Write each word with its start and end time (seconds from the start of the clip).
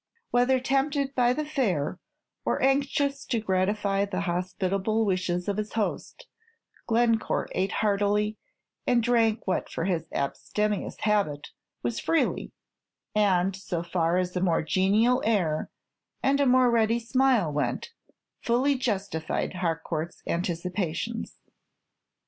Whether 0.31 0.59
tempted 0.59 1.13
by 1.13 1.31
the 1.33 1.45
fare, 1.45 1.99
or 2.43 2.59
anxious 2.59 3.23
to 3.25 3.39
gratify 3.39 4.05
the 4.05 4.21
hospitable 4.21 5.05
wishes 5.05 5.47
of 5.47 5.57
his 5.57 5.73
host, 5.73 6.25
Glencore 6.87 7.47
ate 7.51 7.71
heartily, 7.83 8.39
and 8.87 9.03
drank 9.03 9.45
what 9.45 9.69
for 9.69 9.85
his 9.85 10.07
abstemious 10.11 10.97
habit 11.01 11.49
was 11.83 11.99
freely, 11.99 12.51
and, 13.13 13.55
so 13.55 13.83
far 13.83 14.17
as 14.17 14.35
a 14.35 14.41
more 14.41 14.63
genial 14.63 15.21
air 15.23 15.69
and 16.23 16.39
a 16.39 16.47
more 16.47 16.71
ready 16.71 16.97
smile 16.99 17.53
went, 17.53 17.91
fully 18.39 18.73
justified 18.73 19.53
Harcourt's 19.57 20.23
anticipations. 20.25 21.37